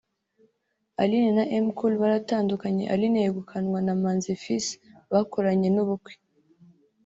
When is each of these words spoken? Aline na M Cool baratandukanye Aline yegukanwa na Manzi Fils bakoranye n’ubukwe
Aline 1.01 1.29
na 1.37 1.43
M 1.63 1.65
Cool 1.77 1.93
baratandukanye 2.01 2.83
Aline 2.93 3.17
yegukanwa 3.25 3.79
na 3.85 3.93
Manzi 4.01 4.33
Fils 4.41 4.67
bakoranye 5.13 5.69
n’ubukwe 5.71 6.13